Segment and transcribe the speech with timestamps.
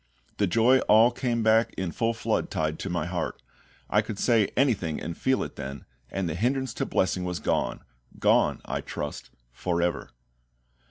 [0.37, 3.39] The joy all came back in full flood tide to my heart;
[3.87, 7.81] I could say anything and feel it then, and the hindrance to blessing was gone
[8.17, 10.09] gone, I trust, for ever.